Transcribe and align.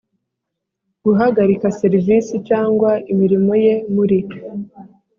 Guhagarika 1.05 1.67
serivisi 1.79 2.33
cyangwa 2.47 2.91
imirimo 3.11 3.53
ye 3.65 3.73
muri 3.93 4.19